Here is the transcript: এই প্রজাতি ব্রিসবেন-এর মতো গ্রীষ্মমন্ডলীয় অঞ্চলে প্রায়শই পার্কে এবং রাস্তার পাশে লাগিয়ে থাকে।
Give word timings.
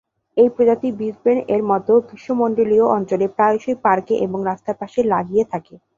এই 0.37 0.49
প্রজাতি 0.55 0.89
ব্রিসবেন-এর 0.97 1.61
মতো 1.71 1.93
গ্রীষ্মমন্ডলীয় 2.07 2.85
অঞ্চলে 2.97 3.25
প্রায়শই 3.35 3.75
পার্কে 3.83 4.15
এবং 4.25 4.39
রাস্তার 4.49 4.75
পাশে 4.81 4.99
লাগিয়ে 5.13 5.45
থাকে। 5.51 5.75